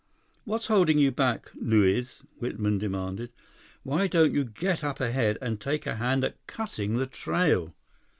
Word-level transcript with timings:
"What's 0.45 0.65
holding 0.65 0.97
you 0.97 1.11
back, 1.11 1.51
Luiz?" 1.53 2.23
Whitman 2.39 2.79
demanded. 2.79 3.31
"Why 3.83 4.07
don't 4.07 4.33
you 4.33 4.43
get 4.45 4.83
up 4.83 4.99
ahead 4.99 5.37
and 5.43 5.61
take 5.61 5.85
a 5.85 5.97
hand 5.97 6.23
at 6.23 6.37
cutting 6.47 6.97
the 6.97 7.05
trail?" 7.05 7.75